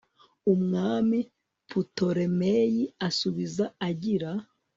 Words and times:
umwami 0.53 1.19
putolemeyi 1.69 2.83
amusubiza 3.05 3.65
agira 3.87 4.29